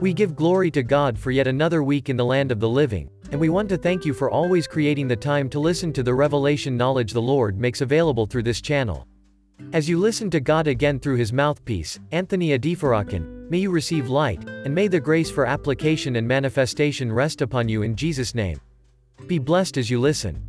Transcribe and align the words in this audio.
We 0.00 0.14
give 0.14 0.34
glory 0.34 0.70
to 0.70 0.82
God 0.82 1.18
for 1.18 1.30
yet 1.30 1.46
another 1.46 1.82
week 1.82 2.08
in 2.08 2.16
the 2.16 2.24
land 2.24 2.50
of 2.50 2.58
the 2.58 2.68
living, 2.68 3.10
and 3.32 3.38
we 3.38 3.50
want 3.50 3.68
to 3.68 3.76
thank 3.76 4.06
you 4.06 4.14
for 4.14 4.30
always 4.30 4.66
creating 4.66 5.08
the 5.08 5.16
time 5.16 5.50
to 5.50 5.60
listen 5.60 5.92
to 5.92 6.02
the 6.02 6.14
revelation 6.14 6.74
knowledge 6.74 7.12
the 7.12 7.20
Lord 7.20 7.58
makes 7.58 7.82
available 7.82 8.24
through 8.24 8.44
this 8.44 8.62
channel. 8.62 9.06
As 9.74 9.90
you 9.90 9.98
listen 9.98 10.30
to 10.30 10.40
God 10.40 10.66
again 10.68 11.00
through 11.00 11.16
his 11.16 11.34
mouthpiece, 11.34 12.00
Anthony 12.12 12.58
Adifarakan, 12.58 13.50
may 13.50 13.58
you 13.58 13.70
receive 13.70 14.08
light, 14.08 14.42
and 14.48 14.74
may 14.74 14.88
the 14.88 14.98
grace 14.98 15.30
for 15.30 15.44
application 15.44 16.16
and 16.16 16.26
manifestation 16.26 17.12
rest 17.12 17.42
upon 17.42 17.68
you 17.68 17.82
in 17.82 17.94
Jesus' 17.94 18.34
name. 18.34 18.58
Be 19.26 19.38
blessed 19.38 19.76
as 19.76 19.90
you 19.90 20.00
listen. 20.00 20.42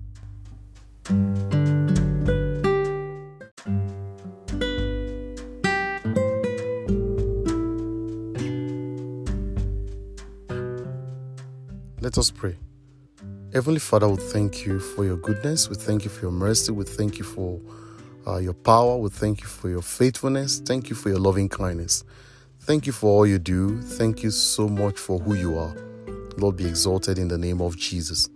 Let 12.12 12.18
us 12.18 12.30
pray. 12.30 12.58
Heavenly 13.54 13.80
Father, 13.80 14.10
we 14.10 14.18
thank 14.18 14.66
you 14.66 14.82
for 14.82 15.06
your 15.06 15.16
goodness. 15.16 15.70
We 15.70 15.78
thank 15.78 16.04
you 16.04 16.10
for 16.10 16.24
your 16.24 16.34
mercy. 16.34 16.74
We 16.74 16.84
thank 16.84 17.18
you 17.18 17.24
for 17.24 17.62
uh, 18.28 18.36
your 18.40 18.52
power. 18.52 18.98
We 18.98 19.08
thank 19.08 19.40
you 19.40 19.48
for 19.48 19.70
your 19.70 19.82
faithfulness. 19.82 20.60
Thank 20.60 20.90
you 20.90 20.96
for 20.98 21.08
your 21.08 21.20
loving 21.20 21.48
kindness. 21.48 22.04
Thank 22.60 22.86
you 22.86 22.92
for 22.92 23.12
all 23.12 23.26
you 23.26 23.40
do. 23.40 23.82
Thank 23.82 24.24
you 24.24 24.30
so 24.30 24.68
much 24.68 25.00
for 25.00 25.20
who 25.20 25.36
you 25.36 25.58
are. 25.58 25.74
Lord, 26.36 26.58
be 26.58 26.66
exalted 26.66 27.18
in 27.18 27.30
the 27.30 27.38
name 27.38 27.62
of 27.62 27.78
Jesus. 27.78 28.28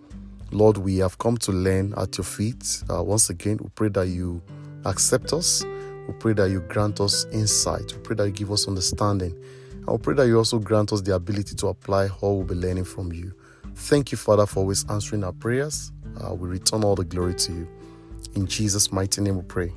Lord, 0.51 0.77
we 0.77 0.99
have 0.99 1.17
come 1.17 1.35
to 1.39 1.51
learn 1.51 1.93
at 1.97 2.17
your 2.17 2.23
feet. 2.23 2.81
Uh, 2.89 3.03
once 3.03 3.29
again, 3.29 3.59
we 3.61 3.67
pray 3.75 3.89
that 3.89 4.07
you 4.07 4.41
accept 4.85 5.33
us. 5.33 5.65
We 6.07 6.13
pray 6.17 6.31
that 6.31 6.49
you 6.49 6.61
grant 6.61 7.01
us 7.01 7.25
insight. 7.33 7.91
We 7.91 7.99
pray 8.03 8.15
that 8.15 8.25
you 8.27 8.31
give 8.31 8.53
us 8.53 8.69
understanding. 8.69 9.37
And 9.73 9.89
we 9.89 9.97
pray 9.97 10.15
that 10.15 10.27
you 10.27 10.37
also 10.37 10.59
grant 10.59 10.93
us 10.93 11.01
the 11.01 11.13
ability 11.13 11.55
to 11.55 11.67
apply 11.67 12.07
all 12.21 12.37
we'll 12.37 12.47
be 12.47 12.55
learning 12.55 12.85
from 12.85 13.11
you. 13.11 13.33
Thank 13.75 14.11
you, 14.11 14.17
Father, 14.17 14.45
for 14.45 14.61
always 14.61 14.89
answering 14.89 15.23
our 15.23 15.33
prayers. 15.33 15.91
Uh, 16.19 16.33
we 16.33 16.49
return 16.49 16.83
all 16.83 16.95
the 16.95 17.03
glory 17.03 17.33
to 17.35 17.51
you. 17.51 17.67
In 18.35 18.47
Jesus' 18.47 18.91
mighty 18.91 19.21
name 19.21 19.37
we 19.37 19.43
pray. 19.43 19.71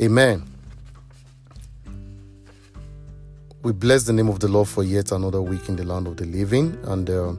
Amen. 0.00 0.44
We 3.62 3.72
bless 3.72 4.04
the 4.04 4.12
name 4.12 4.28
of 4.28 4.38
the 4.38 4.48
Lord 4.48 4.68
for 4.68 4.84
yet 4.84 5.10
another 5.12 5.42
week 5.42 5.68
in 5.68 5.76
the 5.76 5.84
land 5.84 6.06
of 6.06 6.16
the 6.16 6.26
living. 6.26 6.78
And 6.84 7.10
uh, 7.10 7.34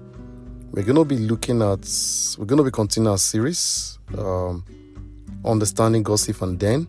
we're 0.72 0.83
going 0.83 0.95
to 0.97 1.05
be 1.05 1.17
looking 1.17 1.61
at, 1.61 1.88
we're 2.38 2.45
going 2.45 2.58
to 2.58 2.64
be 2.64 2.72
continuing 2.72 3.11
our 3.11 3.17
series, 3.17 3.97
um, 4.17 4.64
Understanding 5.45 6.03
God's 6.03 6.27
If 6.27 6.42
and 6.42 6.59
Then. 6.59 6.88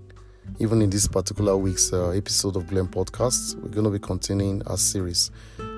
Even 0.58 0.82
in 0.82 0.90
this 0.90 1.06
particular 1.06 1.56
week's 1.56 1.92
uh, 1.92 2.10
episode 2.10 2.56
of 2.56 2.64
Gloem 2.64 2.88
Podcast, 2.88 3.54
we're 3.62 3.70
going 3.70 3.84
to 3.84 3.90
be 3.90 4.00
continuing 4.00 4.62
our 4.66 4.76
series. 4.76 5.30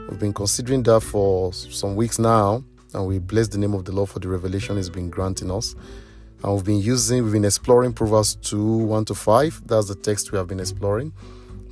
We've 0.08 0.18
been 0.18 0.32
considering 0.32 0.82
that 0.84 1.00
for 1.00 1.52
some 1.52 1.96
weeks 1.96 2.18
now, 2.18 2.64
and 2.94 3.06
we 3.06 3.18
bless 3.18 3.48
the 3.48 3.58
name 3.58 3.74
of 3.74 3.84
the 3.84 3.92
Lord 3.92 4.10
for 4.10 4.18
the 4.18 4.28
revelation 4.28 4.76
He's 4.76 4.90
been 4.90 5.10
granting 5.10 5.50
us. 5.50 5.74
And 6.42 6.54
we've 6.54 6.64
been 6.64 6.80
using, 6.80 7.22
we've 7.22 7.32
been 7.32 7.44
exploring 7.44 7.92
Proverbs 7.92 8.34
2 8.36 8.78
1 8.78 9.04
to 9.06 9.14
5. 9.14 9.62
That's 9.66 9.88
the 9.88 9.94
text 9.94 10.32
we 10.32 10.38
have 10.38 10.48
been 10.48 10.60
exploring. 10.60 11.12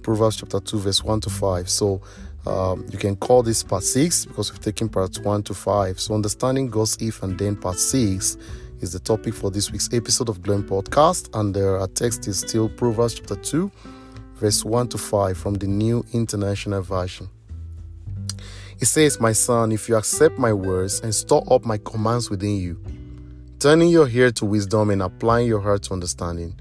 Proverbs 0.02 0.36
chapter 0.36 0.60
2, 0.60 0.78
verse 0.78 1.02
1 1.02 1.20
to 1.22 1.30
5. 1.30 1.68
So 1.68 2.00
um, 2.46 2.86
you 2.90 2.98
can 2.98 3.16
call 3.16 3.42
this 3.42 3.62
part 3.62 3.82
6 3.82 4.26
because 4.26 4.52
we've 4.52 4.60
taken 4.60 4.88
parts 4.88 5.18
1 5.18 5.42
to 5.44 5.54
5. 5.54 6.00
So 6.00 6.14
understanding 6.14 6.68
God's 6.68 6.96
if 7.00 7.22
and 7.22 7.38
then 7.38 7.56
part 7.56 7.78
6 7.78 8.36
is 8.80 8.92
the 8.92 9.00
topic 9.00 9.34
for 9.34 9.50
this 9.50 9.70
week's 9.70 9.92
episode 9.92 10.28
of 10.28 10.40
Gloem 10.40 10.62
Podcast. 10.62 11.28
And 11.38 11.56
our 11.56 11.88
text 11.88 12.28
is 12.28 12.38
still 12.38 12.68
Proverbs 12.68 13.14
chapter 13.14 13.36
2, 13.36 13.70
verse 14.36 14.64
1 14.64 14.88
to 14.88 14.98
5 14.98 15.36
from 15.36 15.54
the 15.54 15.66
New 15.66 16.04
International 16.12 16.80
Version. 16.80 17.28
It 18.80 18.86
says, 18.86 19.20
My 19.20 19.32
son, 19.32 19.72
if 19.72 19.91
you 19.91 19.96
accept 19.96 20.38
my 20.38 20.54
words 20.54 21.00
and 21.00 21.14
store 21.14 21.44
up 21.52 21.66
my 21.66 21.76
commands 21.78 22.30
within 22.30 22.56
you, 22.56 22.80
turning 23.58 23.91
your 23.91 24.08
ear 24.08 24.30
to 24.32 24.46
wisdom 24.46 24.88
and 24.88 25.02
applying 25.02 25.46
your 25.46 25.60
heart 25.60 25.82
to 25.84 25.92
understanding, 25.92 26.58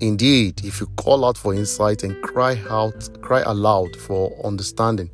indeed, 0.00 0.64
if 0.64 0.80
you 0.80 0.88
call 0.96 1.24
out 1.24 1.38
for 1.38 1.54
insight 1.54 2.02
and 2.02 2.20
cry 2.22 2.60
out, 2.68 3.08
cry 3.22 3.42
aloud 3.42 3.94
for 3.94 4.34
understanding, 4.44 5.10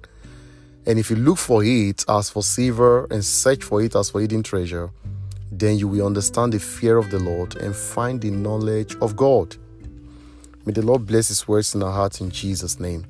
and 0.86 0.98
if 0.98 1.10
you 1.10 1.16
look 1.16 1.36
for 1.36 1.62
it 1.62 2.04
as 2.08 2.30
for 2.30 2.42
silver 2.42 3.04
and 3.10 3.22
search 3.22 3.62
for 3.62 3.82
it 3.82 3.94
as 3.94 4.08
for 4.08 4.22
hidden 4.22 4.42
treasure, 4.42 4.90
then 5.52 5.76
you 5.76 5.88
will 5.88 6.06
understand 6.06 6.54
the 6.54 6.58
fear 6.58 6.96
of 6.96 7.10
the 7.10 7.18
Lord 7.18 7.56
and 7.56 7.76
find 7.76 8.18
the 8.18 8.30
knowledge 8.30 8.96
of 9.02 9.14
God. 9.14 9.56
May 10.64 10.72
the 10.72 10.82
Lord 10.82 11.04
bless 11.04 11.28
His 11.28 11.46
words 11.46 11.74
in 11.74 11.82
our 11.82 11.92
hearts 11.92 12.22
in 12.22 12.30
Jesus' 12.30 12.80
name. 12.80 13.04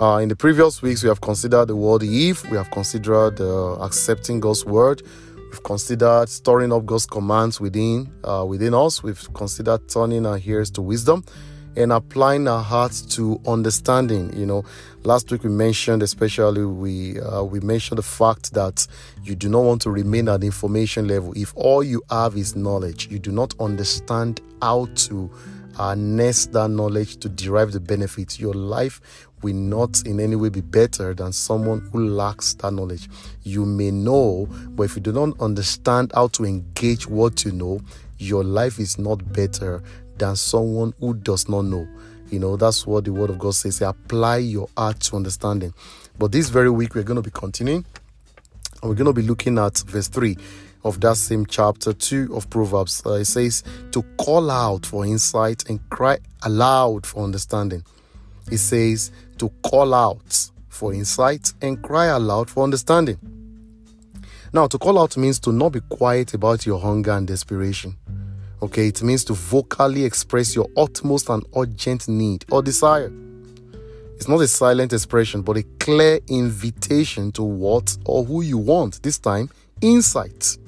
Uh, 0.00 0.18
in 0.18 0.28
the 0.28 0.36
previous 0.36 0.80
weeks, 0.80 1.02
we 1.02 1.08
have 1.08 1.20
considered 1.20 1.66
the 1.66 1.74
word 1.74 2.04
if, 2.04 2.48
we 2.50 2.56
have 2.56 2.70
considered 2.70 3.40
uh, 3.40 3.72
accepting 3.80 4.38
God's 4.38 4.64
word, 4.64 5.02
we've 5.34 5.62
considered 5.64 6.28
storing 6.28 6.72
up 6.72 6.86
God's 6.86 7.04
commands 7.04 7.60
within 7.60 8.08
uh, 8.22 8.44
within 8.46 8.74
us, 8.74 9.02
we've 9.02 9.28
considered 9.34 9.88
turning 9.88 10.24
our 10.24 10.38
ears 10.44 10.70
to 10.70 10.82
wisdom 10.82 11.24
and 11.76 11.90
applying 11.90 12.46
our 12.46 12.62
hearts 12.62 13.00
to 13.02 13.40
understanding. 13.44 14.32
You 14.38 14.46
know, 14.46 14.64
last 15.02 15.32
week 15.32 15.42
we 15.42 15.50
mentioned, 15.50 16.04
especially 16.04 16.64
we 16.64 17.20
uh, 17.20 17.42
we 17.42 17.58
mentioned 17.58 17.98
the 17.98 18.04
fact 18.04 18.54
that 18.54 18.86
you 19.24 19.34
do 19.34 19.48
not 19.48 19.64
want 19.64 19.82
to 19.82 19.90
remain 19.90 20.28
at 20.28 20.44
information 20.44 21.08
level. 21.08 21.32
If 21.36 21.52
all 21.56 21.82
you 21.82 22.02
have 22.08 22.36
is 22.36 22.54
knowledge, 22.54 23.08
you 23.10 23.18
do 23.18 23.32
not 23.32 23.52
understand 23.58 24.42
how 24.62 24.86
to 24.94 25.28
harness 25.78 26.46
that 26.46 26.68
knowledge 26.68 27.16
to 27.18 27.28
derive 27.28 27.72
the 27.72 27.80
benefits. 27.80 28.38
Your 28.38 28.54
life 28.54 29.00
will 29.42 29.54
not 29.54 30.02
in 30.04 30.20
any 30.20 30.36
way 30.36 30.48
be 30.48 30.60
better 30.60 31.14
than 31.14 31.32
someone 31.32 31.88
who 31.92 32.08
lacks 32.08 32.54
that 32.54 32.72
knowledge. 32.72 33.08
You 33.44 33.64
may 33.64 33.90
know, 33.90 34.48
but 34.70 34.82
if 34.84 34.96
you 34.96 35.02
do 35.02 35.12
not 35.12 35.40
understand 35.40 36.12
how 36.14 36.28
to 36.28 36.44
engage 36.44 37.06
what 37.06 37.44
you 37.44 37.52
know, 37.52 37.80
your 38.18 38.44
life 38.44 38.78
is 38.78 38.98
not 38.98 39.32
better 39.32 39.82
than 40.18 40.36
someone 40.36 40.92
who 41.00 41.14
does 41.14 41.48
not 41.48 41.62
know. 41.62 41.86
You 42.30 42.40
know, 42.40 42.56
that's 42.56 42.86
what 42.86 43.04
the 43.04 43.12
word 43.12 43.30
of 43.30 43.38
God 43.38 43.54
says. 43.54 43.80
Apply 43.80 44.38
your 44.38 44.68
heart 44.76 45.00
to 45.00 45.16
understanding. 45.16 45.72
But 46.18 46.32
this 46.32 46.48
very 46.48 46.68
week, 46.68 46.94
we're 46.94 47.04
going 47.04 47.16
to 47.16 47.22
be 47.22 47.30
continuing 47.30 47.84
and 48.82 48.88
we're 48.88 48.96
going 48.96 49.06
to 49.06 49.12
be 49.12 49.22
looking 49.22 49.58
at 49.58 49.78
verse 49.78 50.08
3 50.08 50.36
of 50.84 51.00
that 51.00 51.16
same 51.16 51.46
chapter 51.46 51.92
2 51.92 52.34
of 52.34 52.48
Proverbs. 52.50 53.02
Uh, 53.04 53.14
it 53.14 53.26
says, 53.26 53.62
To 53.92 54.02
call 54.16 54.50
out 54.50 54.86
for 54.86 55.04
insight 55.04 55.68
and 55.68 55.80
cry 55.90 56.18
aloud 56.42 57.06
for 57.06 57.24
understanding. 57.24 57.84
It 58.50 58.58
says, 58.58 59.10
To 59.38 59.48
call 59.62 59.94
out 59.94 60.50
for 60.68 60.94
insight 60.94 61.52
and 61.60 61.82
cry 61.82 62.06
aloud 62.06 62.50
for 62.50 62.62
understanding. 62.64 63.18
Now, 64.52 64.66
to 64.66 64.78
call 64.78 64.98
out 64.98 65.16
means 65.16 65.38
to 65.40 65.52
not 65.52 65.70
be 65.70 65.80
quiet 65.80 66.32
about 66.34 66.64
your 66.64 66.80
hunger 66.80 67.12
and 67.12 67.26
desperation. 67.26 67.96
Okay, 68.62 68.88
it 68.88 69.02
means 69.02 69.24
to 69.24 69.34
vocally 69.34 70.04
express 70.04 70.56
your 70.56 70.68
utmost 70.76 71.28
and 71.28 71.44
urgent 71.56 72.08
need 72.08 72.44
or 72.50 72.62
desire. 72.62 73.12
It's 74.16 74.26
not 74.26 74.40
a 74.40 74.48
silent 74.48 74.92
expression, 74.92 75.42
but 75.42 75.56
a 75.56 75.62
clear 75.78 76.18
invitation 76.28 77.30
to 77.32 77.42
what 77.44 77.96
or 78.04 78.24
who 78.24 78.42
you 78.42 78.58
want. 78.58 79.00
This 79.02 79.18
time, 79.18 79.48
insight. 79.80 80.58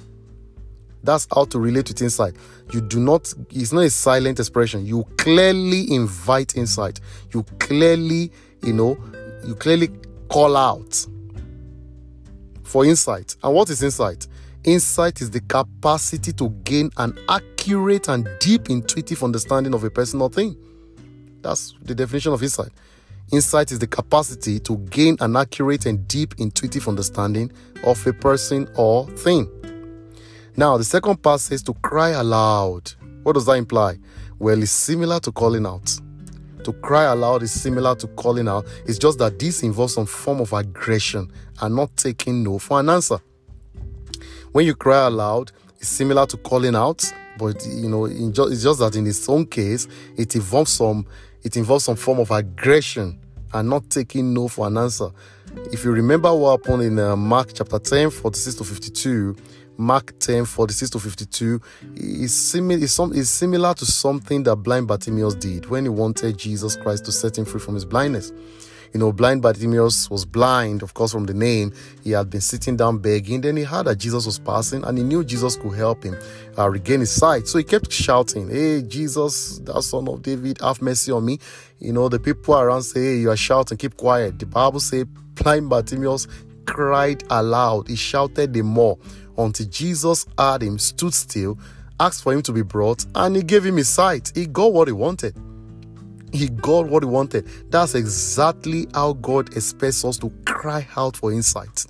That's 1.03 1.27
how 1.35 1.45
to 1.47 1.59
relate 1.59 1.89
with 1.89 2.03
insight. 2.03 2.35
You 2.73 2.81
do 2.81 3.01
not, 3.01 3.33
it's 3.51 3.73
not 3.73 3.81
a 3.81 3.91
silent 3.91 4.39
expression. 4.39 4.85
You 4.85 5.05
clearly 5.17 5.93
invite 5.93 6.57
insight. 6.57 7.01
You 7.33 7.45
clearly, 7.59 8.31
you 8.63 8.73
know, 8.73 8.99
you 9.45 9.55
clearly 9.55 9.89
call 10.29 10.57
out 10.57 11.07
for 12.63 12.85
insight. 12.85 13.37
And 13.43 13.55
what 13.55 13.71
is 13.71 13.83
insight? 13.83 14.27
Insight 14.65 15.23
is 15.23 15.31
the 15.31 15.41
capacity 15.41 16.33
to 16.35 16.51
gain 16.65 16.91
an 16.99 17.19
accurate 17.29 18.09
and 18.09 18.29
deep 18.41 18.69
intuitive 18.69 19.23
understanding 19.23 19.75
of 19.75 19.85
a 19.85 19.91
person 19.91 20.21
or 20.21 20.29
thing. 20.29 20.57
That's 21.41 21.75
the 21.83 21.95
definition 21.95 22.33
of 22.35 22.43
insight. 22.43 22.71
Insight 23.33 23.73
is 23.73 23.79
the 23.79 23.87
capacity 23.87 24.61
to 24.61 24.77
gain 24.91 25.17
an 25.21 25.37
accurate 25.37 25.87
and 25.87 26.07
deep 26.09 26.35
intuitive 26.39 26.89
understanding 26.89 27.51
of 27.85 28.07
a 28.07 28.13
person 28.13 28.69
or 28.77 29.07
thing. 29.11 29.49
Now, 30.61 30.77
the 30.77 30.85
second 30.85 31.23
part 31.23 31.41
says 31.41 31.63
to 31.63 31.73
cry 31.73 32.11
aloud. 32.11 32.93
What 33.23 33.33
does 33.33 33.47
that 33.47 33.55
imply? 33.55 33.97
Well, 34.39 34.63
it's 34.63 34.71
similar 34.71 35.19
to 35.21 35.33
calling 35.33 35.65
out. 35.65 35.99
To 36.65 36.75
cry 36.83 37.05
aloud 37.05 37.43
is 37.43 37.51
similar 37.51 37.95
to 37.95 38.07
calling 38.09 38.47
out. 38.47 38.67
It's 38.85 38.99
just 38.99 39.19
that 39.21 39.39
this 39.39 39.63
involves 39.63 39.95
some 39.95 40.05
form 40.05 40.39
of 40.39 40.53
aggression 40.53 41.33
and 41.63 41.75
not 41.75 41.97
taking 41.97 42.43
no 42.43 42.59
for 42.59 42.79
an 42.79 42.91
answer. 42.91 43.21
When 44.53 44.67
you 44.67 44.75
cry 44.75 45.07
aloud, 45.07 45.51
it's 45.79 45.89
similar 45.89 46.27
to 46.27 46.37
calling 46.37 46.77
out, 46.77 47.11
but 47.39 47.65
you 47.67 47.89
know, 47.89 48.05
it's 48.05 48.63
just 48.63 48.81
that 48.81 48.97
in 48.97 49.07
its 49.07 49.27
own 49.31 49.47
case, 49.47 49.89
it 50.19 50.35
involves 50.35 50.73
some 50.73 51.07
it 51.43 51.57
involves 51.57 51.85
some 51.85 51.97
form 51.97 52.21
of 52.21 52.31
aggression 52.31 53.19
and 53.55 53.71
not 53.71 53.89
taking 53.89 54.35
no 54.35 54.47
for 54.47 54.67
an 54.67 54.77
answer. 54.77 55.09
If 55.73 55.85
you 55.85 55.91
remember 55.91 56.35
what 56.35 56.61
happened 56.61 56.83
in 56.83 56.99
uh, 56.99 57.17
Mark 57.17 57.53
chapter 57.55 57.79
10, 57.79 58.11
46 58.11 58.57
to 58.57 58.65
52, 58.65 59.37
Mark 59.81 60.13
10, 60.19 60.45
46 60.45 60.91
to 60.91 60.99
52 60.99 61.61
is, 61.97 62.35
simi- 62.35 62.75
is, 62.75 62.93
some, 62.93 63.13
is 63.15 63.31
similar 63.31 63.73
to 63.75 63.87
something 63.87 64.43
that 64.43 64.57
blind 64.57 64.87
Bartimaeus 64.87 65.35
did 65.35 65.67
when 65.71 65.85
he 65.85 65.89
wanted 65.89 66.37
Jesus 66.37 66.77
Christ 66.77 67.07
to 67.07 67.13
set 67.13 67.39
him 67.39 67.47
free 67.47 67.61
from 67.61 67.75
his 67.75 67.87
blindness. 67.87 68.31
You 68.93 68.99
know, 68.99 69.13
blind 69.13 69.41
Bartimaeus 69.41 70.11
was 70.11 70.25
blind, 70.27 70.83
of 70.83 70.95
course, 70.95 71.13
from 71.13 71.25
the 71.25 71.33
name. 71.33 71.73
He 72.03 72.11
had 72.11 72.29
been 72.29 72.41
sitting 72.41 72.77
down 72.77 72.99
begging. 72.99 73.41
Then 73.41 73.57
he 73.57 73.63
heard 73.63 73.87
that 73.87 73.97
Jesus 73.97 74.27
was 74.27 74.39
passing 74.39 74.85
and 74.85 74.99
he 74.99 75.05
knew 75.05 75.25
Jesus 75.25 75.57
could 75.57 75.75
help 75.75 76.03
him 76.03 76.17
uh, 76.59 76.69
regain 76.69 77.01
his 77.01 77.11
sight. 77.13 77.47
So 77.47 77.59
he 77.59 77.65
kept 77.65 77.91
shouting, 77.91 78.51
Hey, 78.51 78.83
Jesus, 78.83 79.61
thou 79.61 79.81
son 79.81 80.09
of 80.09 80.23
David, 80.23 80.61
have 80.61 80.83
mercy 80.83 81.13
on 81.13 81.25
me. 81.25 81.39
You 81.79 81.93
know, 81.93 82.09
the 82.09 82.19
people 82.19 82.55
around 82.55 82.83
say, 82.83 83.01
Hey, 83.01 83.17
you 83.19 83.31
are 83.31 83.37
shouting, 83.37 83.79
keep 83.79 83.97
quiet. 83.97 84.39
The 84.41 84.47
Bible 84.47 84.81
says, 84.81 85.05
blind 85.37 85.71
Bartimaeus 85.71 86.27
cried 86.67 87.25
aloud. 87.31 87.89
He 87.89 87.97
shouted 87.97 88.53
the 88.53 88.63
more 88.63 88.99
until 89.37 89.67
Jesus 89.67 90.27
heard 90.39 90.63
him, 90.63 90.79
stood 90.79 91.15
still, 91.15 91.59
asked 91.99 92.23
for 92.23 92.33
him 92.33 92.43
to 92.43 92.53
be 92.53 92.63
brought, 92.63 93.05
and 93.15 93.37
he 93.37 93.43
gave 93.43 93.65
him 93.65 93.77
his 93.77 93.89
sight. 93.89 94.33
He 94.35 94.47
got 94.47 94.73
what 94.73 94.89
he 94.89 94.93
wanted. 94.93 95.37
He 96.33 96.49
got 96.49 96.87
what 96.87 97.03
he 97.03 97.09
wanted. 97.09 97.47
That's 97.71 97.95
exactly 97.95 98.87
how 98.95 99.15
God 99.15 99.57
expects 99.57 100.05
us 100.05 100.17
to 100.19 100.31
cry 100.45 100.87
out 100.97 101.17
for 101.17 101.33
insight. 101.33 101.87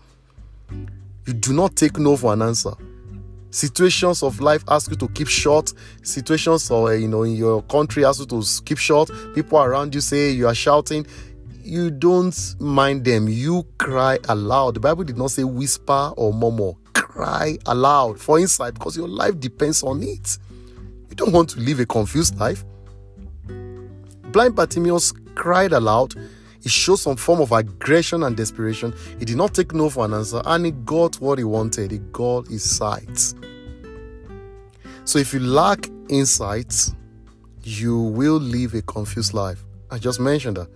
You 1.27 1.35
do 1.35 1.53
not 1.53 1.77
take 1.77 1.99
no 1.99 2.17
for 2.17 2.33
an 2.33 2.43
answer. 2.43 2.73
Situations 3.51 4.23
of 4.23 4.41
life 4.41 4.63
ask 4.69 4.91
you 4.91 4.97
to 4.97 5.09
keep 5.09 5.29
short. 5.29 5.73
Situations 6.03 6.71
or 6.71 6.95
you 6.95 7.09
know 7.09 7.25
in 7.25 7.35
your 7.35 7.63
country 7.63 8.05
ask 8.05 8.21
you 8.21 8.27
to 8.27 8.45
keep 8.65 8.79
short. 8.79 9.11
People 9.35 9.59
around 9.59 9.95
you 9.95 10.01
say 10.01 10.31
you 10.31 10.47
are 10.47 10.55
shouting. 10.55 11.07
You 11.63 11.91
don't 11.91 12.55
mind 12.59 13.05
them. 13.05 13.29
You 13.29 13.67
cry 13.79 14.19
aloud. 14.29 14.75
The 14.75 14.81
Bible 14.81 15.05
did 15.05 15.19
not 15.19 15.33
say 15.33 15.45
whisper 15.45 16.13
or 16.17 16.33
murmur. 16.33 16.73
Cry 17.11 17.59
aloud 17.67 18.21
for 18.21 18.39
insight 18.39 18.75
because 18.75 18.97
your 18.97 19.09
life 19.09 19.41
depends 19.41 19.83
on 19.83 20.01
it. 20.01 20.39
You 21.09 21.17
don't 21.17 21.33
want 21.33 21.51
to 21.51 21.59
live 21.59 21.81
a 21.81 21.85
confused 21.85 22.39
life. 22.39 22.65
Blind 24.31 24.55
Bartimaeus 24.55 25.13
cried 25.35 25.73
aloud. 25.73 26.15
He 26.63 26.69
showed 26.69 27.01
some 27.01 27.17
form 27.17 27.41
of 27.41 27.51
aggression 27.51 28.23
and 28.23 28.37
desperation. 28.37 28.95
He 29.19 29.25
did 29.25 29.37
not 29.37 29.55
take 29.55 29.75
no 29.75 29.91
for 29.91 30.05
an 30.05 30.15
answer 30.15 30.41
and 30.45 30.65
he 30.65 30.71
got 30.71 31.17
what 31.17 31.39
he 31.39 31.45
wanted. 31.45 31.91
He 31.91 31.99
got 31.99 32.47
his 32.47 32.63
sight. 32.63 33.35
So 35.05 35.19
if 35.19 35.35
you 35.35 35.41
lack 35.41 35.89
insight, 36.09 36.93
you 37.65 37.99
will 37.99 38.39
live 38.39 38.75
a 38.75 38.83
confused 38.83 39.35
life. 39.35 39.65
I 39.91 39.99
just 39.99 40.21
mentioned 40.21 40.59
that. 40.59 40.69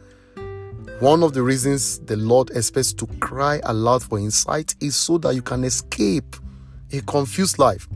One 1.01 1.23
of 1.25 1.35
the 1.35 1.43
reasons 1.43 1.99
the 2.01 2.17
Lord 2.17 2.51
expects 2.51 2.93
to 2.95 3.07
cry 3.21 3.61
aloud 3.65 4.03
for 4.03 4.19
insight 4.19 4.75
is 4.81 4.95
so 4.95 5.19
that 5.19 5.35
you 5.35 5.43
can 5.43 5.65
escape 5.65 6.37
a 6.93 7.01
confused 7.01 7.59
life. 7.59 7.89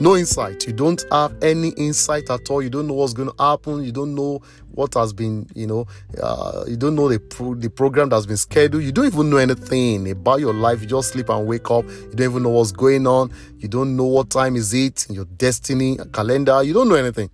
No 0.00 0.16
insight. 0.16 0.66
You 0.66 0.72
don't 0.72 1.04
have 1.12 1.34
any 1.42 1.68
insight 1.70 2.30
at 2.30 2.50
all. 2.50 2.62
You 2.62 2.70
don't 2.70 2.86
know 2.86 2.94
what's 2.94 3.12
going 3.12 3.28
to 3.28 3.34
happen. 3.38 3.84
You 3.84 3.92
don't 3.92 4.14
know 4.14 4.40
what 4.72 4.94
has 4.94 5.12
been 5.12 5.46
you 5.54 5.66
know 5.66 5.86
uh, 6.20 6.64
you 6.66 6.76
don't 6.76 6.94
know 6.94 7.08
the 7.08 7.20
pro- 7.20 7.54
the 7.54 7.68
program 7.68 8.08
that's 8.08 8.24
been 8.24 8.38
scheduled. 8.38 8.82
You 8.82 8.90
don't 8.90 9.06
even 9.06 9.28
know 9.28 9.36
anything 9.36 10.10
about 10.10 10.40
your 10.40 10.54
life. 10.54 10.80
You 10.80 10.86
just 10.86 11.12
sleep 11.12 11.28
and 11.28 11.46
wake 11.46 11.70
up. 11.70 11.84
You 11.84 12.12
don't 12.14 12.30
even 12.30 12.42
know 12.42 12.48
what's 12.48 12.72
going 12.72 13.06
on. 13.06 13.32
You 13.58 13.68
don't 13.68 13.96
know 13.96 14.06
what 14.06 14.30
time 14.30 14.56
is 14.56 14.72
it 14.72 15.06
in 15.10 15.14
your 15.14 15.26
destiny 15.26 15.98
calendar. 16.12 16.62
You 16.62 16.72
don't 16.72 16.88
know 16.88 16.94
anything 16.94 17.30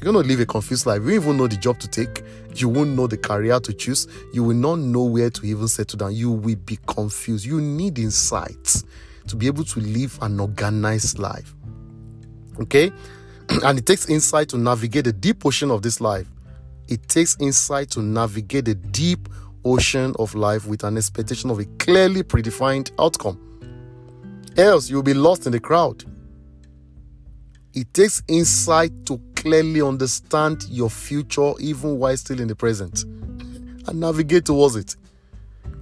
you're 0.00 0.12
going 0.12 0.22
to 0.22 0.28
live 0.28 0.40
a 0.40 0.46
confused 0.46 0.86
life 0.86 1.02
you 1.02 1.10
don't 1.10 1.22
even 1.22 1.36
know 1.36 1.46
the 1.46 1.56
job 1.56 1.78
to 1.78 1.88
take 1.88 2.22
you 2.54 2.68
won't 2.68 2.90
know 2.90 3.06
the 3.06 3.16
career 3.16 3.60
to 3.60 3.72
choose 3.72 4.06
you 4.32 4.42
will 4.42 4.56
not 4.56 4.78
know 4.78 5.04
where 5.04 5.30
to 5.30 5.44
even 5.46 5.68
settle 5.68 5.98
down 5.98 6.14
you 6.14 6.30
will 6.30 6.56
be 6.56 6.78
confused 6.86 7.44
you 7.44 7.60
need 7.60 7.98
insights 7.98 8.84
to 9.28 9.36
be 9.36 9.46
able 9.46 9.64
to 9.64 9.80
live 9.80 10.18
an 10.22 10.40
organized 10.40 11.18
life. 11.18 11.54
Okay? 12.60 12.92
and 13.64 13.78
it 13.78 13.86
takes 13.86 14.08
insight 14.08 14.48
to 14.50 14.58
navigate 14.58 15.04
the 15.04 15.12
deep 15.12 15.44
ocean 15.44 15.70
of 15.70 15.82
this 15.82 16.00
life. 16.00 16.26
It 16.88 17.08
takes 17.08 17.36
insight 17.40 17.90
to 17.90 18.02
navigate 18.02 18.66
the 18.66 18.74
deep 18.74 19.28
ocean 19.64 20.14
of 20.18 20.34
life 20.34 20.66
with 20.66 20.84
an 20.84 20.96
expectation 20.96 21.50
of 21.50 21.58
a 21.58 21.64
clearly 21.78 22.22
predefined 22.22 22.92
outcome. 22.98 23.42
Else, 24.56 24.88
you'll 24.88 25.02
be 25.02 25.14
lost 25.14 25.46
in 25.46 25.52
the 25.52 25.60
crowd. 25.60 26.04
It 27.74 27.92
takes 27.92 28.22
insight 28.28 28.92
to 29.06 29.20
clearly 29.46 29.80
understand 29.80 30.64
your 30.70 30.90
future 30.90 31.52
even 31.60 32.00
while 32.00 32.16
still 32.16 32.40
in 32.40 32.48
the 32.48 32.56
present 32.56 33.04
and 33.04 33.94
navigate 33.94 34.44
towards 34.44 34.74
it 34.74 34.96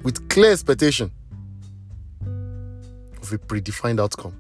with 0.03 0.29
clear 0.29 0.53
expectation 0.53 1.11
of 2.21 3.33
a 3.33 3.39
predefined 3.39 3.99
outcome. 3.99 4.37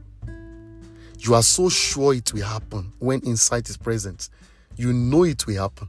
You 1.21 1.35
are 1.35 1.43
so 1.43 1.71
sure 1.71 2.12
it 2.12 2.35
will 2.35 2.44
happen 2.44 2.93
when 2.99 3.21
insight 3.21 3.71
is 3.71 3.79
present. 3.79 4.29
You 4.76 4.93
know 4.93 5.25
it 5.25 5.47
will 5.47 5.56
happen. 5.56 5.88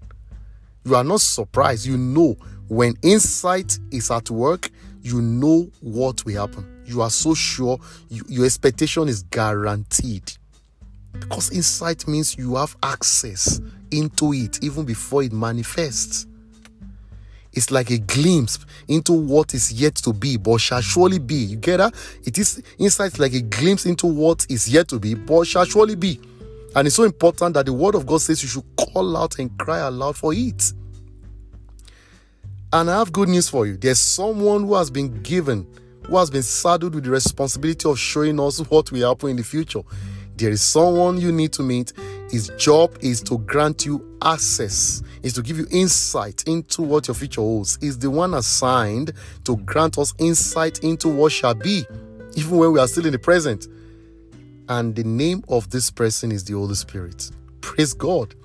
You 0.86 0.96
are 0.96 1.04
not 1.04 1.20
surprised. 1.20 1.86
You 1.86 1.98
know 1.98 2.38
when 2.70 2.96
insight 3.02 3.78
is 3.92 4.12
at 4.12 4.30
work, 4.32 4.70
you 5.02 5.22
know 5.22 5.70
what 5.82 6.24
will 6.24 6.40
happen. 6.40 6.84
You 6.86 7.02
are 7.02 7.10
so 7.10 7.34
sure 7.34 7.80
you, 8.08 8.24
your 8.30 8.46
expectation 8.46 9.10
is 9.10 9.24
guaranteed. 9.24 10.32
Because 11.20 11.52
insight 11.52 12.08
means 12.08 12.38
you 12.38 12.56
have 12.56 12.76
access 12.84 13.62
into 13.92 14.34
it 14.34 14.64
even 14.64 14.86
before 14.86 15.24
it 15.24 15.32
manifests. 15.34 16.28
It's 17.54 17.72
like 17.72 17.90
a 17.90 17.98
glimpse 17.98 18.60
into 18.90 19.14
what 19.14 19.54
is 19.54 19.72
yet 19.72 19.96
to 19.96 20.12
be, 20.12 20.36
but 20.36 20.60
shall 20.60 20.82
surely 20.82 21.20
be. 21.20 21.36
You 21.36 21.56
get 21.56 21.78
that? 21.78 21.96
It 22.26 22.38
is 22.38 22.62
insight 22.78 23.18
like 23.18 23.34
a 23.34 23.42
glimpse 23.42 23.86
into 23.86 24.08
what 24.08 24.46
is 24.50 24.68
yet 24.68 24.90
to 24.90 25.00
be, 25.00 25.14
but 25.14 25.48
shall 25.48 25.64
surely 25.64 25.96
be. 25.96 26.20
And 26.76 26.86
it's 26.86 26.98
so 26.98 27.04
important 27.04 27.54
that 27.54 27.66
the 27.66 27.74
word 27.74 27.96
of 27.96 28.06
God 28.06 28.22
says 28.22 28.44
you 28.44 28.50
should 28.50 28.66
call 28.76 29.16
out 29.16 29.40
and 29.40 29.58
cry 29.58 29.80
aloud 29.80 30.18
for 30.18 30.34
it. 30.34 30.74
And 32.74 32.92
I 32.92 33.00
have 33.00 33.14
good 33.14 33.30
news 33.30 33.48
for 33.48 33.66
you. 33.66 33.78
There's 33.78 34.00
someone 34.00 34.66
who 34.66 34.76
has 34.76 34.92
been 34.92 35.22
given, 35.22 35.66
who 36.06 36.18
has 36.18 36.30
been 36.30 36.44
saddled 36.44 36.94
with 36.94 37.06
the 37.06 37.12
responsibility 37.12 37.90
of 37.90 37.98
showing 37.98 38.38
us 38.42 38.60
what 38.60 38.92
will 38.92 39.08
happen 39.08 39.30
in 39.30 39.38
the 39.38 39.44
future. 39.44 39.82
There 40.38 40.52
is 40.52 40.62
someone 40.62 41.18
you 41.18 41.32
need 41.32 41.54
to 41.54 41.64
meet. 41.64 41.94
His 42.30 42.50
job 42.58 42.98
is 43.02 43.22
to 43.24 43.38
grant 43.40 43.86
you 43.86 44.18
access, 44.22 45.02
is 45.24 45.34
to 45.34 45.42
give 45.42 45.58
you 45.58 45.66
insight 45.72 46.44
into 46.46 46.82
what 46.82 47.08
your 47.08 47.16
future 47.16 47.42
holds. 47.42 47.78
Is 47.82 47.98
the 47.98 48.10
one 48.10 48.34
assigned 48.34 49.14
to 49.46 49.56
grant 49.58 49.98
us 49.98 50.14
insight 50.20 50.80
into 50.84 51.08
what 51.08 51.32
shall 51.32 51.54
be, 51.54 51.86
even 52.36 52.58
when 52.58 52.74
we 52.74 52.80
are 52.80 52.88
still 52.88 53.06
in 53.06 53.14
the 53.14 53.20
present. 53.20 53.68
And 54.68 54.96
the 54.96 55.04
name 55.04 55.44
of 55.48 55.70
this 55.70 55.90
person 55.90 56.32
is 56.32 56.44
the 56.44 56.54
Holy 56.54 56.76
Spirit. 56.76 57.32
Praise 57.62 57.94
God. 57.94 58.36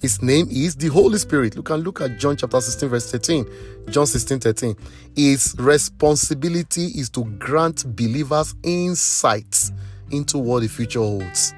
His 0.00 0.20
name 0.20 0.48
is 0.50 0.76
the 0.76 0.88
Holy 0.88 1.16
Spirit. 1.16 1.56
Look 1.56 1.70
and 1.70 1.82
look 1.82 2.02
at 2.02 2.18
John 2.18 2.36
chapter 2.36 2.60
16, 2.60 2.88
verse 2.90 3.10
13. 3.10 3.46
John 3.88 4.06
16, 4.06 4.40
13. 4.40 4.76
His 5.16 5.54
responsibility 5.58 6.86
is 6.88 7.08
to 7.10 7.24
grant 7.38 7.96
believers 7.96 8.54
insights 8.62 9.72
into 10.10 10.38
what 10.38 10.60
the 10.60 10.68
future 10.68 11.00
holds, 11.00 11.54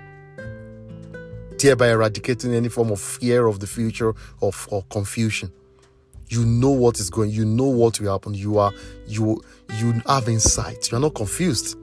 thereby 1.59 1.91
eradicating 1.91 2.55
any 2.55 2.69
form 2.69 2.91
of 2.91 3.01
fear 3.01 3.47
of 3.47 3.61
the 3.61 3.67
future 3.67 4.15
or 4.41 4.53
confusion. 4.91 5.53
You 6.29 6.45
know 6.45 6.71
what 6.71 6.99
is 6.99 7.09
going, 7.09 7.31
you 7.31 7.45
know 7.45 7.65
what 7.67 8.01
will 8.01 8.11
happen. 8.11 8.35
You 8.35 8.59
are 8.59 8.73
you 9.07 9.43
you 9.79 9.93
have 10.07 10.29
insight. 10.29 10.91
You 10.91 10.99
are 10.99 11.01
not 11.01 11.15
confused. 11.15 11.77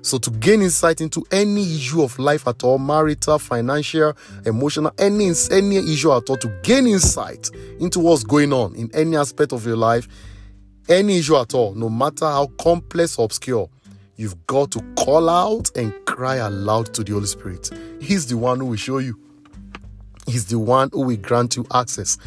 So 0.00 0.16
to 0.16 0.30
gain 0.30 0.62
insight 0.62 1.02
into 1.02 1.26
any 1.30 1.62
issue 1.62 2.02
of 2.02 2.18
life 2.18 2.48
at 2.48 2.64
all, 2.64 2.78
marital, 2.78 3.38
financial, 3.38 4.16
emotional, 4.46 4.92
any 4.98 5.32
any 5.50 5.76
issue 5.76 6.12
at 6.12 6.30
all, 6.30 6.36
to 6.38 6.48
gain 6.62 6.86
insight 6.86 7.50
into 7.78 8.00
what's 8.00 8.22
going 8.22 8.52
on 8.52 8.74
in 8.74 8.90
any 8.94 9.16
aspect 9.16 9.52
of 9.52 9.66
your 9.66 9.76
life, 9.76 10.08
any 10.88 11.18
issue 11.18 11.36
at 11.36 11.52
all, 11.52 11.74
no 11.74 11.90
matter 11.90 12.24
how 12.24 12.46
complex 12.58 13.18
or 13.18 13.26
obscure, 13.26 13.68
You've 14.18 14.46
got 14.46 14.72
to 14.72 14.80
call 14.96 15.30
out 15.30 15.70
and 15.76 15.94
cry 16.04 16.36
aloud 16.36 16.92
to 16.94 17.04
the 17.04 17.12
Holy 17.12 17.26
Spirit. 17.26 17.70
He's 18.00 18.26
the 18.26 18.36
one 18.36 18.58
who 18.58 18.66
will 18.66 18.76
show 18.76 18.98
you, 18.98 19.18
He's 20.26 20.46
the 20.46 20.58
one 20.58 20.90
who 20.92 21.02
will 21.02 21.16
grant 21.16 21.56
you 21.56 21.64
access. 21.72 22.18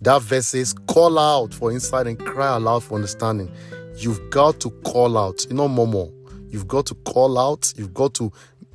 That 0.00 0.22
verse 0.22 0.46
says, 0.46 0.72
Call 0.86 1.18
out 1.18 1.52
for 1.52 1.70
insight 1.72 2.06
and 2.06 2.18
cry 2.18 2.56
aloud 2.56 2.84
for 2.84 2.94
understanding. 2.94 3.52
You've 3.96 4.30
got 4.30 4.60
to 4.60 4.70
call 4.84 5.18
out, 5.18 5.44
you 5.48 5.54
know, 5.54 5.68
Momo, 5.68 6.12
You've 6.54 6.68
got 6.68 6.86
to 6.86 6.94
call 6.94 7.36
out, 7.36 7.74
you've 7.76 7.92
got 7.92 8.14
to 8.14 8.30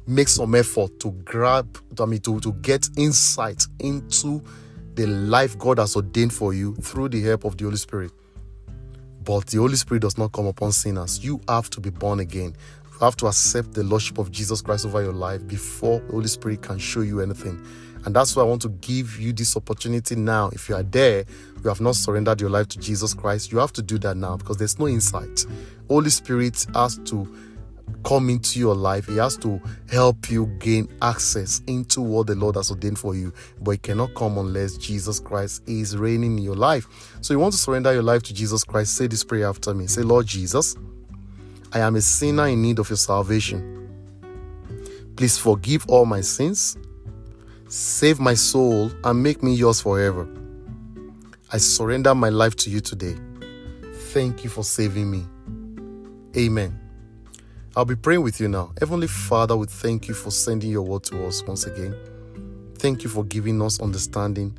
make 0.06 0.28
some 0.28 0.54
effort 0.54 1.00
to 1.00 1.12
grab, 1.24 1.78
I 1.98 2.06
mean, 2.06 2.20
to, 2.22 2.42
to 2.42 2.51
get 2.51 2.89
insight 2.98 3.63
into 3.80 4.44
the 4.96 5.08
life 5.08 5.58
God 5.58 5.80
has 5.80 5.96
ordained 5.96 6.34
for 6.34 6.54
you 6.54 6.75
through 6.75 7.08
the 7.08 7.22
help 7.22 7.46
of 7.46 7.56
the 7.56 7.63
Holy 7.63 7.78
Spirit. 7.78 8.12
But 9.24 9.48
the 9.48 9.58
Holy 9.58 9.76
Spirit 9.76 10.02
does 10.02 10.18
not 10.18 10.32
come 10.32 10.48
upon 10.48 10.72
sinners. 10.72 11.24
You 11.24 11.42
have 11.48 11.70
to 11.72 11.82
be 11.82 11.90
born 11.90 12.20
again. 12.20 12.56
You 12.92 13.00
have 13.00 13.16
to 13.18 13.28
accept 13.28 13.74
the 13.74 13.84
Lordship 13.84 14.18
of 14.18 14.32
Jesus 14.32 14.62
Christ 14.62 14.86
over 14.86 15.02
your 15.02 15.14
life 15.14 15.46
before 15.48 16.00
the 16.00 16.12
Holy 16.12 16.28
Spirit 16.28 16.62
can 16.62 16.78
show 16.78 17.02
you 17.02 17.22
anything. 17.22 17.64
And 18.06 18.16
that's 18.16 18.36
why 18.36 18.44
I 18.44 18.46
want 18.46 18.62
to 18.62 18.70
give 18.70 19.20
you 19.20 19.34
this 19.34 19.58
opportunity 19.58 20.16
now. 20.16 20.50
If 20.54 20.70
you 20.70 20.76
are 20.76 20.84
there, 20.84 21.26
you 21.62 21.70
have 21.70 21.82
not 21.82 21.96
surrendered 21.96 22.40
your 22.40 22.50
life 22.50 22.70
to 22.70 22.80
Jesus 22.80 23.14
Christ, 23.14 23.52
you 23.52 23.58
have 23.58 23.74
to 23.74 23.82
do 23.82 23.98
that 24.00 24.16
now 24.16 24.38
because 24.38 24.58
there's 24.58 24.80
no 24.80 24.88
insight. 24.88 25.46
Holy 25.90 26.10
Spirit 26.10 26.66
has 26.74 26.98
to 27.06 27.26
come 28.03 28.29
into 28.29 28.60
your 28.60 28.75
life. 28.75 29.08
He 29.08 29.17
has 29.17 29.38
to 29.38 29.62
help 29.89 30.29
you 30.29 30.48
gain 30.60 30.88
access 31.01 31.62
into 31.67 32.01
what 32.01 32.27
the 32.27 32.36
Lord 32.36 32.55
has 32.55 32.72
ordained 32.72 33.00
for 33.00 33.15
you. 33.15 33.34
But 33.62 33.72
it 33.72 33.84
cannot 33.84 34.15
come 34.15 34.38
unless 34.38 34.77
Jesus 34.77 35.19
Christ 35.19 35.63
is 35.67 35.98
reigning 35.98 36.38
in 36.38 36.43
your 36.43 36.55
life. 36.55 36.88
So 37.22 37.34
you 37.34 37.39
want 37.39 37.53
to 37.53 37.60
surrender 37.60 37.93
your 37.93 38.03
life 38.03 38.24
to 38.24 38.34
Jesus 38.34 38.63
Christ. 38.63 38.96
Say 38.96 39.08
this 39.08 39.24
prayer 39.24 39.48
after 39.48 39.74
me. 39.74 39.88
Say, 39.88 40.01
Lord 40.01 40.25
Jesus, 40.25 40.75
I 41.72 41.79
am 41.79 41.96
a 41.96 42.01
sinner 42.01 42.48
in 42.48 42.62
need 42.62 42.79
of 42.79 42.89
your 42.89 42.98
salvation. 42.98 43.75
Please 45.15 45.38
forgive 45.38 45.86
all 45.89 46.05
my 46.05 46.22
sins, 46.22 46.77
save 47.67 48.19
my 48.19 48.34
soul, 48.34 48.89
and 49.03 49.22
make 49.22 49.43
me 49.43 49.53
yours 49.53 49.81
forever. 49.81 50.27
I 51.51 51.58
surrender 51.58 52.15
my 52.15 52.29
life 52.29 52.55
to 52.58 52.69
you 52.69 52.79
today. 52.79 53.15
Thank 54.13 54.43
you 54.43 54.50
for 54.50 54.63
saving 54.63 55.12
me. 55.12 55.25
Amen. 56.38 56.88
I'll 57.76 57.86
be 57.86 57.96
praying 57.96 58.24
with 58.24 58.40
you 58.40 58.48
now. 58.48 58.72
Heavenly 58.80 59.08
Father, 59.08 59.56
we 59.56 59.68
thank 59.68 60.08
you 60.08 60.16
for 60.16 60.32
sending 60.32 60.72
your 60.72 60.82
word 60.82 61.04
to 61.04 61.26
us 61.26 61.44
once 61.44 61.66
again. 61.68 61.96
Thank 62.80 63.04
you 63.04 63.10
for 63.10 63.24
giving 63.24 63.62
us 63.62 63.80
understanding. 63.80 64.58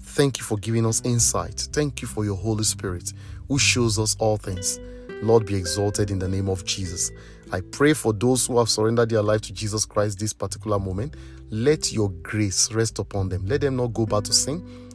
Thank 0.00 0.38
you 0.38 0.44
for 0.44 0.58
giving 0.58 0.84
us 0.84 1.00
insight. 1.02 1.68
Thank 1.72 2.02
you 2.02 2.08
for 2.08 2.24
your 2.24 2.36
Holy 2.36 2.64
Spirit 2.64 3.14
who 3.48 3.58
shows 3.58 3.98
us 3.98 4.14
all 4.18 4.36
things. 4.36 4.78
Lord, 5.22 5.46
be 5.46 5.54
exalted 5.54 6.10
in 6.10 6.18
the 6.18 6.28
name 6.28 6.50
of 6.50 6.66
Jesus. 6.66 7.10
I 7.50 7.62
pray 7.62 7.94
for 7.94 8.12
those 8.12 8.46
who 8.46 8.58
have 8.58 8.68
surrendered 8.68 9.08
their 9.08 9.22
life 9.22 9.40
to 9.42 9.54
Jesus 9.54 9.86
Christ 9.86 10.18
this 10.18 10.34
particular 10.34 10.78
moment. 10.78 11.16
Let 11.48 11.92
your 11.92 12.10
grace 12.10 12.70
rest 12.72 12.98
upon 12.98 13.30
them. 13.30 13.46
Let 13.46 13.62
them 13.62 13.76
not 13.76 13.94
go 13.94 14.04
back 14.04 14.24
to 14.24 14.34
sin 14.34 14.89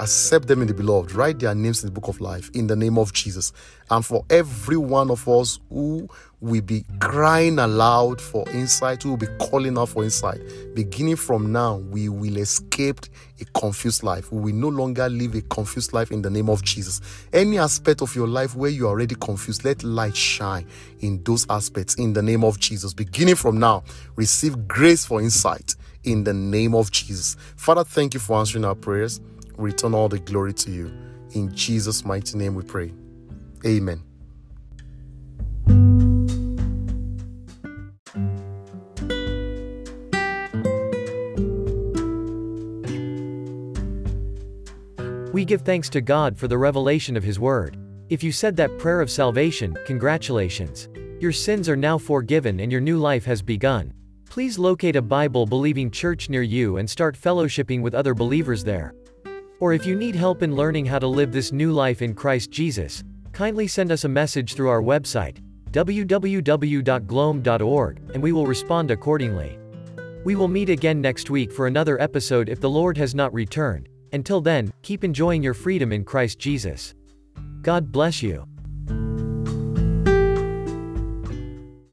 accept 0.00 0.48
them 0.48 0.62
in 0.62 0.66
the 0.66 0.74
beloved, 0.74 1.12
write 1.12 1.38
their 1.38 1.54
names 1.54 1.84
in 1.84 1.92
the 1.92 2.00
book 2.00 2.08
of 2.08 2.20
life 2.20 2.50
in 2.54 2.66
the 2.66 2.74
name 2.74 2.96
of 2.98 3.12
Jesus. 3.12 3.52
And 3.90 4.04
for 4.04 4.24
every 4.30 4.76
one 4.76 5.10
of 5.10 5.28
us 5.28 5.60
who 5.68 6.08
will 6.40 6.62
be 6.62 6.84
crying 7.00 7.58
aloud 7.58 8.20
for 8.20 8.48
insight, 8.50 9.02
who 9.02 9.10
will 9.10 9.16
be 9.18 9.26
calling 9.38 9.76
out 9.76 9.90
for 9.90 10.02
insight, 10.02 10.40
beginning 10.74 11.16
from 11.16 11.52
now, 11.52 11.76
we 11.76 12.08
will 12.08 12.38
escape 12.38 13.00
a 13.40 13.44
confused 13.58 14.02
life. 14.02 14.32
We 14.32 14.52
will 14.52 14.58
no 14.58 14.68
longer 14.68 15.08
live 15.08 15.34
a 15.34 15.42
confused 15.42 15.92
life 15.92 16.10
in 16.10 16.22
the 16.22 16.30
name 16.30 16.48
of 16.48 16.62
Jesus. 16.62 17.00
Any 17.32 17.58
aspect 17.58 18.00
of 18.00 18.14
your 18.16 18.28
life 18.28 18.56
where 18.56 18.70
you 18.70 18.86
are 18.86 18.90
already 18.90 19.16
confused, 19.16 19.64
let 19.64 19.84
light 19.84 20.16
shine 20.16 20.66
in 21.00 21.22
those 21.24 21.46
aspects 21.50 21.96
in 21.96 22.14
the 22.14 22.22
name 22.22 22.42
of 22.42 22.58
Jesus. 22.58 22.94
Beginning 22.94 23.34
from 23.34 23.58
now, 23.58 23.84
receive 24.16 24.66
grace 24.66 25.04
for 25.04 25.20
insight 25.20 25.74
in 26.04 26.24
the 26.24 26.32
name 26.32 26.74
of 26.74 26.90
Jesus. 26.90 27.36
Father, 27.56 27.84
thank 27.84 28.14
you 28.14 28.20
for 28.20 28.38
answering 28.38 28.64
our 28.64 28.74
prayers 28.74 29.20
return 29.60 29.94
all 29.94 30.08
the 30.08 30.18
glory 30.18 30.54
to 30.54 30.70
you. 30.70 30.92
In 31.32 31.54
Jesus' 31.54 32.04
mighty 32.04 32.36
name 32.36 32.54
we 32.54 32.62
pray. 32.62 32.92
Amen. 33.64 34.02
We 45.32 45.44
give 45.44 45.62
thanks 45.62 45.88
to 45.90 46.00
God 46.00 46.36
for 46.36 46.48
the 46.48 46.58
revelation 46.58 47.16
of 47.16 47.22
His 47.22 47.38
Word. 47.38 47.76
If 48.08 48.24
you 48.24 48.32
said 48.32 48.56
that 48.56 48.78
prayer 48.78 49.00
of 49.00 49.10
salvation, 49.10 49.76
congratulations. 49.86 50.88
Your 51.20 51.32
sins 51.32 51.68
are 51.68 51.76
now 51.76 51.98
forgiven 51.98 52.60
and 52.60 52.72
your 52.72 52.80
new 52.80 52.98
life 52.98 53.24
has 53.26 53.40
begun. 53.40 53.92
Please 54.28 54.58
locate 54.58 54.96
a 54.96 55.02
Bible 55.02 55.46
believing 55.46 55.90
church 55.90 56.28
near 56.28 56.42
you 56.42 56.78
and 56.78 56.90
start 56.90 57.16
fellowshipping 57.16 57.80
with 57.80 57.94
other 57.94 58.14
believers 58.14 58.64
there. 58.64 58.94
Or 59.60 59.72
if 59.74 59.86
you 59.86 59.94
need 59.94 60.16
help 60.16 60.42
in 60.42 60.56
learning 60.56 60.86
how 60.86 60.98
to 60.98 61.06
live 61.06 61.30
this 61.32 61.52
new 61.52 61.70
life 61.70 62.02
in 62.02 62.14
Christ 62.14 62.50
Jesus, 62.50 63.04
kindly 63.32 63.68
send 63.68 63.92
us 63.92 64.04
a 64.04 64.08
message 64.08 64.54
through 64.54 64.70
our 64.70 64.82
website, 64.82 65.36
www.gloem.org, 65.70 66.50
and 68.14 68.22
we 68.22 68.32
will 68.32 68.46
respond 68.46 68.90
accordingly. 68.90 69.58
We 70.24 70.34
will 70.34 70.48
meet 70.48 70.68
again 70.68 71.00
next 71.00 71.30
week 71.30 71.52
for 71.52 71.66
another 71.66 72.00
episode 72.00 72.48
if 72.48 72.60
the 72.60 72.68
Lord 72.68 72.96
has 72.98 73.14
not 73.14 73.32
returned. 73.32 73.88
Until 74.12 74.40
then, 74.40 74.72
keep 74.82 75.04
enjoying 75.04 75.42
your 75.42 75.54
freedom 75.54 75.92
in 75.92 76.04
Christ 76.04 76.38
Jesus. 76.38 76.94
God 77.62 77.92
bless 77.92 78.22
you. 78.22 78.46